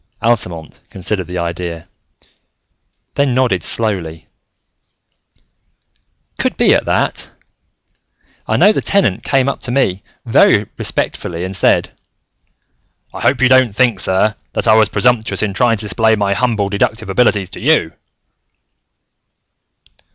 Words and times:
Altamont 0.19 0.79
considered 0.89 1.27
the 1.27 1.37
idea, 1.37 1.87
then 3.13 3.35
nodded 3.35 3.61
slowly. 3.61 4.27
"Could 6.39 6.57
be, 6.57 6.73
at 6.73 6.85
that. 6.85 7.29
I 8.47 8.57
know 8.57 8.71
the 8.71 8.81
Tenant 8.81 9.21
came 9.23 9.47
up 9.47 9.59
to 9.59 9.69
me, 9.69 10.01
very 10.25 10.67
respectfully, 10.75 11.43
and 11.45 11.55
said, 11.55 11.91
'I 13.13 13.21
hope 13.21 13.41
you 13.43 13.47
don't 13.47 13.75
think, 13.75 13.99
sir, 13.99 14.33
that 14.53 14.67
I 14.67 14.73
was 14.73 14.89
presumptuous 14.89 15.43
in 15.43 15.53
trying 15.53 15.77
to 15.77 15.85
display 15.85 16.15
my 16.15 16.33
humble 16.33 16.67
deductive 16.67 17.11
abilities 17.11 17.51
to 17.51 17.59
you.'" 17.59 17.91